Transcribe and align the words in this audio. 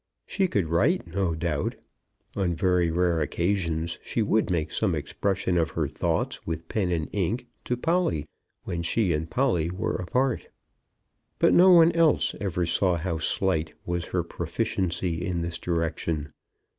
She 0.25 0.47
could 0.47 0.65
write, 0.65 1.05
no 1.05 1.35
doubt. 1.35 1.75
On 2.35 2.55
very 2.55 2.89
rare 2.89 3.21
occasions 3.21 3.99
she 4.03 4.23
would 4.23 4.49
make 4.49 4.71
some 4.71 4.95
expression 4.95 5.59
of 5.59 5.69
her 5.77 5.87
thoughts 5.87 6.43
with 6.43 6.67
pen 6.67 6.89
and 6.91 7.07
ink 7.13 7.45
to 7.65 7.77
Polly, 7.77 8.25
when 8.63 8.81
she 8.81 9.13
and 9.13 9.29
Polly 9.29 9.69
were 9.69 9.93
apart. 9.93 10.47
But 11.37 11.53
no 11.53 11.69
one 11.71 11.91
else 11.91 12.33
ever 12.41 12.65
saw 12.65 12.97
how 12.97 13.19
slight 13.19 13.75
was 13.85 14.05
her 14.05 14.23
proficiency 14.23 15.23
in 15.23 15.41
this 15.41 15.59
direction. 15.59 16.31